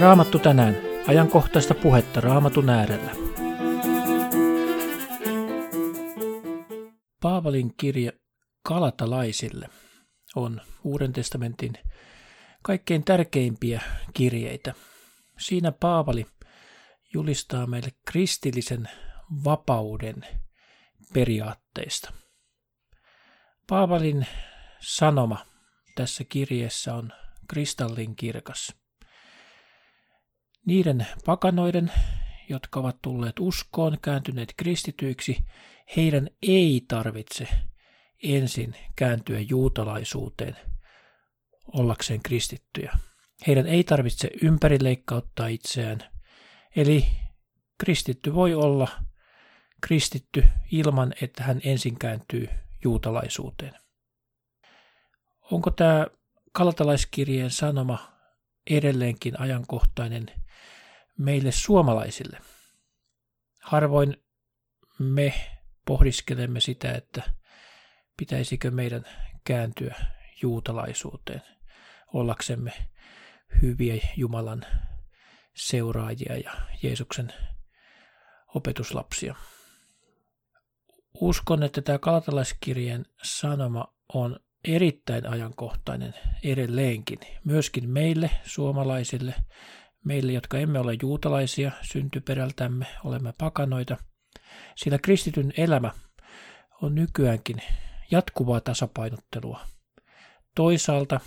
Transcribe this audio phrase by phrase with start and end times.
[0.00, 0.76] Raamattu tänään.
[1.06, 3.10] Ajankohtaista puhetta Raamatun äärellä.
[7.22, 8.12] Paavalin kirja
[8.62, 9.68] Kalatalaisille
[10.36, 11.72] on Uuden testamentin
[12.62, 13.80] kaikkein tärkeimpiä
[14.14, 14.74] kirjeitä.
[15.38, 16.26] Siinä Paavali
[17.14, 18.88] julistaa meille kristillisen
[19.44, 20.26] vapauden
[21.14, 22.12] periaatteista.
[23.70, 24.26] Paavalin
[24.80, 25.46] sanoma
[25.94, 27.12] tässä kirjeessä on
[27.48, 28.76] kristallin kirkas.
[30.66, 31.92] Niiden pakanoiden,
[32.48, 35.44] jotka ovat tulleet uskoon, kääntyneet kristityiksi,
[35.96, 37.48] heidän ei tarvitse
[38.22, 40.56] ensin kääntyä juutalaisuuteen
[41.72, 42.92] ollakseen kristittyjä.
[43.46, 45.98] Heidän ei tarvitse ympärileikkauttaa itseään.
[46.76, 47.06] Eli
[47.78, 48.88] kristitty voi olla
[49.80, 52.48] kristitty ilman, että hän ensin kääntyy
[52.84, 53.74] juutalaisuuteen.
[55.50, 56.06] Onko tämä
[56.52, 58.12] kalatalaiskirjeen sanoma
[58.70, 60.26] edelleenkin ajankohtainen
[61.18, 62.40] meille suomalaisille?
[63.62, 64.16] Harvoin
[64.98, 65.34] me
[65.86, 67.22] pohdiskelemme sitä, että
[68.16, 69.04] pitäisikö meidän
[69.44, 69.94] kääntyä
[70.42, 71.42] juutalaisuuteen
[72.12, 72.72] ollaksemme
[73.62, 74.66] hyviä Jumalan
[75.54, 77.32] seuraajia ja Jeesuksen
[78.54, 79.34] opetuslapsia.
[81.14, 89.34] Uskon, että tämä kalatalaiskirjeen sanoma on erittäin ajankohtainen edelleenkin, myöskin meille suomalaisille,
[90.04, 93.96] meille, jotka emme ole juutalaisia syntyperältämme, olemme pakanoita,
[94.76, 95.90] sillä kristityn elämä
[96.82, 97.62] on nykyäänkin
[98.10, 99.60] jatkuvaa tasapainottelua.
[100.54, 101.20] Toisaalta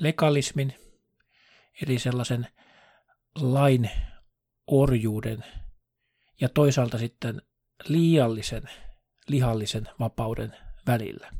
[0.00, 0.74] legalismin,
[1.82, 2.46] eli sellaisen
[3.40, 3.90] lain
[4.66, 5.44] orjuuden
[6.40, 7.42] ja toisaalta sitten
[7.88, 8.62] liiallisen
[9.28, 11.30] lihallisen vapauden välillä.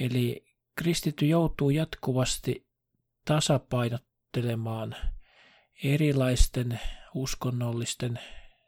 [0.00, 0.46] Eli
[0.76, 2.66] kristitty joutuu jatkuvasti
[3.24, 4.96] tasapainottelemaan
[5.84, 6.80] erilaisten
[7.14, 8.20] uskonnollisten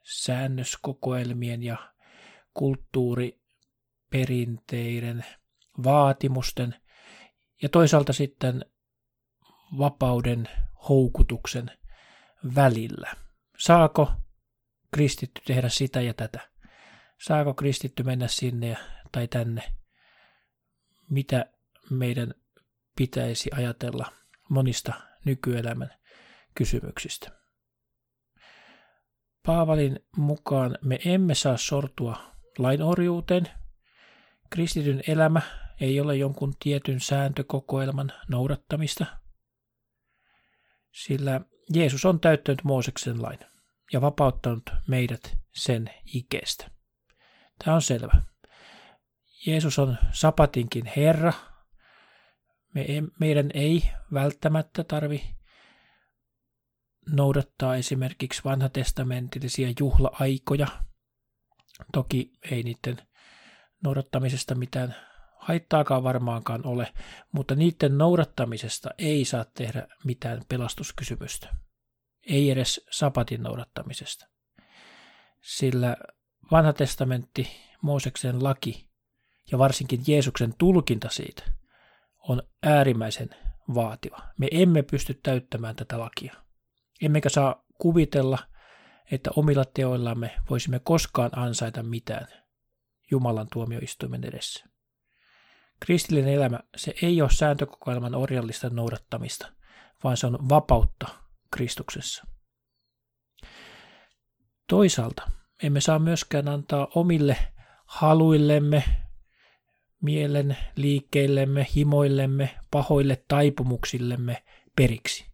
[0.03, 1.93] säännöskokoelmien ja
[2.55, 5.25] kulttuuriperinteiden
[5.84, 6.75] vaatimusten
[7.62, 8.65] ja toisaalta sitten
[9.78, 10.49] vapauden
[10.88, 11.71] houkutuksen
[12.55, 13.12] välillä.
[13.59, 14.12] Saako
[14.95, 16.41] kristitty tehdä sitä ja tätä?
[17.27, 18.77] Saako kristitty mennä sinne
[19.13, 19.63] tai tänne?
[21.11, 21.47] Mitä
[21.91, 22.35] meidän
[22.97, 24.13] pitäisi ajatella
[24.49, 24.93] monista
[25.25, 25.95] nykyelämän
[26.55, 27.31] kysymyksistä?
[29.47, 33.49] Paavalin mukaan me emme saa sortua lainorjuuteen.
[34.51, 35.41] Kristityn elämä
[35.81, 39.07] ei ole jonkun tietyn sääntökokoelman noudattamista,
[40.93, 41.41] sillä
[41.75, 43.39] Jeesus on täyttänyt Mooseksen lain
[43.93, 46.71] ja vapauttanut meidät sen ikeestä.
[47.65, 48.23] Tämä on selvä.
[49.47, 51.33] Jeesus on sapatinkin Herra.
[52.75, 52.87] Me,
[53.21, 55.37] meidän ei välttämättä tarvi
[57.11, 60.67] noudattaa esimerkiksi vanhatestamentillisia juhla-aikoja.
[61.93, 63.07] Toki ei niiden
[63.85, 64.97] noudattamisesta mitään
[65.39, 66.93] haittaakaan varmaankaan ole,
[67.33, 71.66] mutta niiden noudattamisesta ei saa tehdä mitään pelastuskysymystä.
[72.26, 74.26] Ei edes sapatin noudattamisesta.
[75.41, 75.97] Sillä
[76.50, 77.48] vanha testamentti,
[77.82, 78.88] Mooseksen laki
[79.53, 81.42] ja varsinkin Jeesuksen tulkinta siitä
[82.19, 83.31] on äärimmäisen
[83.75, 84.22] vaativa.
[84.38, 86.34] Me emme pysty täyttämään tätä lakia.
[87.03, 88.38] Emmekä saa kuvitella,
[89.10, 92.26] että omilla teoillamme voisimme koskaan ansaita mitään
[93.10, 94.64] Jumalan tuomioistuimen edessä.
[95.81, 99.53] Kristillinen elämä, se ei ole sääntökokoelman orjallista noudattamista,
[100.04, 101.25] vaan se on vapautta
[101.56, 102.27] Kristuksessa.
[104.69, 105.31] Toisaalta
[105.62, 107.37] emme saa myöskään antaa omille
[107.87, 108.84] haluillemme,
[110.03, 114.43] mielen liikkeillemme, himoillemme, pahoille taipumuksillemme
[114.77, 115.27] periksi.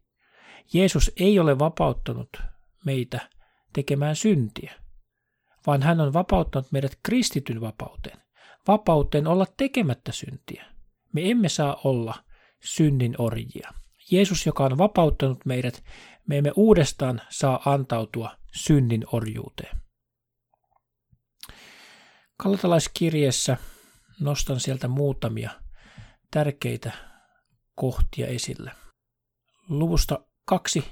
[0.73, 2.29] Jeesus ei ole vapauttanut
[2.85, 3.21] meitä
[3.73, 4.75] tekemään syntiä,
[5.67, 8.23] vaan hän on vapauttanut meidät kristityn vapauteen
[8.69, 10.65] vapauteen olla tekemättä syntiä.
[11.13, 12.15] Me emme saa olla
[12.65, 13.71] synnin orjia.
[14.11, 15.85] Jeesus, joka on vapauttanut meidät,
[16.29, 19.77] me emme uudestaan saa antautua synnin orjuuteen.
[22.37, 23.57] Kalatalaiskirjeessä
[24.21, 25.51] nostan sieltä muutamia
[26.31, 26.93] tärkeitä
[27.75, 28.73] kohtia esille.
[29.69, 30.85] Luvusta 2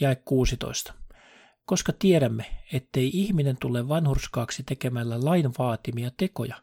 [0.00, 0.94] ja 16
[1.66, 6.62] koska tiedämme, ettei ihminen tule vanhurskaaksi tekemällä lain vaatimia tekoja,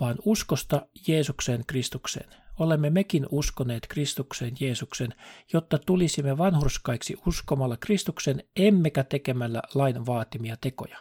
[0.00, 2.30] vaan uskosta Jeesukseen Kristukseen.
[2.58, 5.14] Olemme mekin uskoneet Kristukseen Jeesuksen,
[5.52, 10.98] jotta tulisimme vanhurskaiksi uskomalla Kristuksen emmekä tekemällä lain vaatimia tekoja.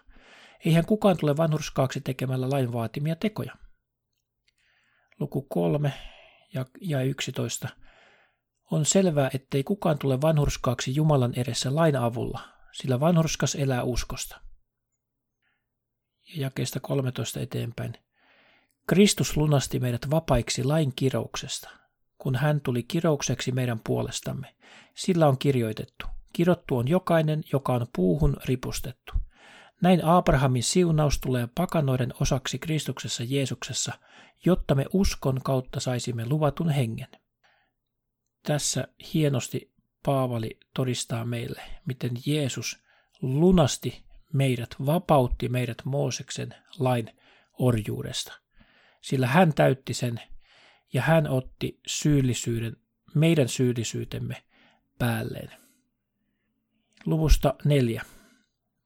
[0.66, 3.56] Eihän kukaan tule vanhurskaaksi tekemällä lain vaatimia tekoja.
[5.20, 5.94] Luku 3
[6.82, 7.68] ja 11.
[8.72, 12.40] On selvää, ettei kukaan tule vanhurskaaksi Jumalan edessä lain avulla,
[12.72, 14.42] sillä vanhurskas elää uskosta.
[16.28, 18.05] Ja jakeesta 13 eteenpäin.
[18.88, 21.70] Kristus lunasti meidät vapaiksi lain kirouksesta,
[22.18, 24.56] kun hän tuli kiroukseksi meidän puolestamme.
[24.96, 26.06] Sillä on kirjoitettu.
[26.34, 29.14] Kirottu on jokainen, joka on puuhun ripustettu.
[29.82, 33.94] Näin Abrahamin siunaus tulee pakanoiden osaksi Kristuksessa Jeesuksessa,
[34.46, 37.08] jotta me uskon kautta saisimme luvatun hengen.
[38.44, 39.72] Tässä hienosti
[40.06, 42.84] Paavali todistaa meille, miten Jeesus
[43.22, 44.04] lunasti
[44.34, 47.12] meidät, vapautti meidät Mooseksen lain
[47.60, 48.45] orjuudesta.
[49.06, 50.22] Sillä hän täytti sen
[50.94, 52.78] ja hän otti syyllisyyden,
[53.16, 54.44] meidän syyllisyytemme
[55.00, 55.52] päälleen.
[57.06, 58.04] Luvusta neljä.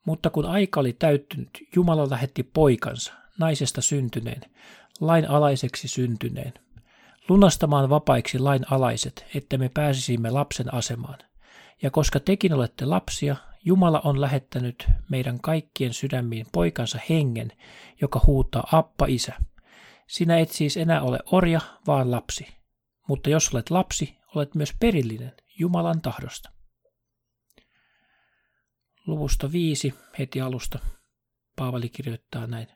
[0.05, 4.41] Mutta kun aika oli täyttynyt, Jumala lähetti poikansa, naisesta syntyneen,
[4.99, 6.53] lain alaiseksi syntyneen,
[7.29, 11.19] lunastamaan vapaiksi lain alaiset, että me pääsisimme lapsen asemaan.
[11.81, 13.35] Ja koska tekin olette lapsia,
[13.65, 17.51] Jumala on lähettänyt meidän kaikkien sydämiin poikansa hengen,
[18.01, 19.33] joka huutaa Appa Isä.
[20.09, 22.47] Sinä et siis enää ole orja, vaan lapsi.
[23.07, 26.51] Mutta jos olet lapsi, olet myös perillinen Jumalan tahdosta.
[29.07, 30.79] Luvusta viisi heti alusta
[31.55, 32.67] Paavali kirjoittaa näin.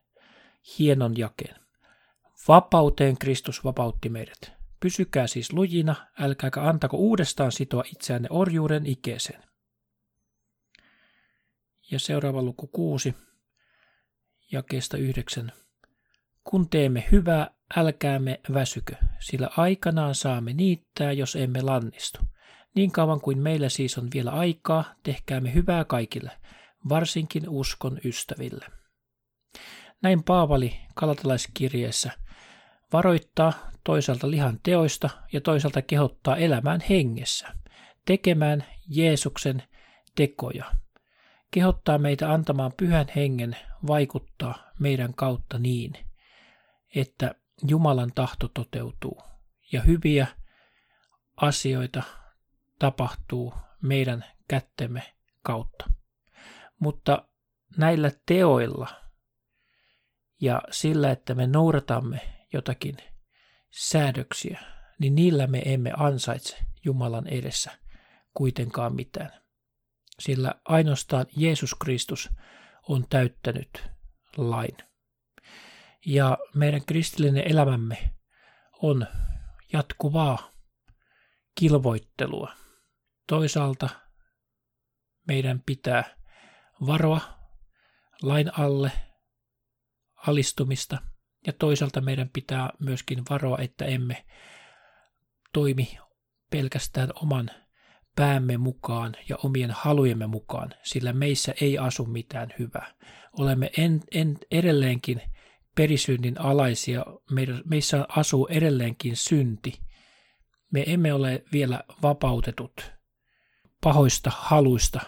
[0.80, 1.56] Hienon jakeen.
[2.48, 4.52] Vapauteen Kristus vapautti meidät.
[4.80, 9.44] Pysykää siis lujina, älkääkä antako uudestaan sitoa itseänne orjuuden ikeeseen.
[11.92, 13.16] Ja seuraava luku kuusi,
[14.52, 15.52] jakeesta yhdeksän.
[16.44, 22.20] Kun teemme hyvää, älkäämme väsykö, sillä aikanaan saamme niittää, jos emme lannistu.
[22.76, 26.32] Niin kauan kuin meillä siis on vielä aikaa, tehkäämme hyvää kaikille,
[26.90, 28.66] varsinkin uskon ystäville.
[30.02, 32.12] Näin Paavali kalatalaiskirjeessä
[32.94, 33.54] varoittaa
[33.84, 37.48] toisaalta lihan teoista ja toisaalta kehottaa elämään hengessä,
[38.06, 39.64] tekemään Jeesuksen
[40.16, 40.66] tekoja.
[41.52, 43.58] Kehottaa meitä antamaan pyhän hengen
[43.88, 45.94] vaikuttaa meidän kautta niin,
[46.96, 47.36] että
[47.68, 49.22] Jumalan tahto toteutuu
[49.72, 50.28] ja hyviä
[51.36, 52.04] asioita
[52.80, 55.14] tapahtuu meidän kättemme
[55.44, 55.86] kautta.
[56.80, 57.28] Mutta
[57.78, 58.88] näillä teoilla
[60.42, 62.20] ja sillä, että me noudatamme
[62.54, 62.98] jotakin
[63.70, 64.60] säädöksiä,
[65.00, 67.72] niin niillä me emme ansaitse Jumalan edessä
[68.34, 69.32] kuitenkaan mitään.
[70.20, 72.30] Sillä ainoastaan Jeesus Kristus
[72.90, 73.84] on täyttänyt
[74.38, 74.78] lain.
[76.06, 78.14] Ja meidän kristillinen elämämme
[78.82, 79.08] on
[79.74, 80.52] jatkuvaa
[81.60, 82.52] kilvoittelua.
[83.28, 83.90] Toisaalta
[85.28, 86.16] meidän pitää
[86.88, 87.22] varoa
[88.22, 88.92] lain alle
[90.28, 90.98] alistumista
[91.48, 94.26] ja toisaalta meidän pitää myöskin varoa, että emme
[95.54, 95.98] toimi
[96.50, 97.50] pelkästään oman
[98.16, 102.94] päämme mukaan ja omien halujemme mukaan, sillä meissä ei asu mitään hyvää.
[103.40, 105.22] Olemme en, en, edelleenkin
[105.76, 107.06] perisynnin alaisia,
[107.66, 109.80] meissä asuu edelleenkin synti.
[110.72, 112.92] Me emme ole vielä vapautetut
[113.84, 115.00] pahoista haluista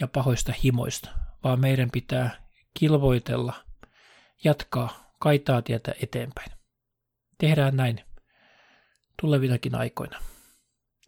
[0.00, 1.10] ja pahoista himoista,
[1.44, 3.54] vaan meidän pitää kilvoitella,
[4.44, 6.52] jatkaa kaitaa tietä eteenpäin.
[7.38, 8.00] Tehdään näin
[9.20, 10.18] tulevinakin aikoina.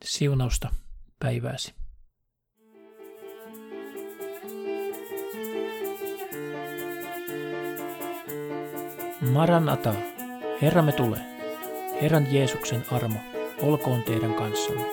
[0.04, 0.74] Siunausta
[1.18, 1.83] päivääsi.
[9.32, 9.94] Maranata,
[10.62, 11.18] Herramme tule.
[12.02, 13.18] Herran Jeesuksen armo,
[13.62, 14.84] olkoon teidän kanssanne.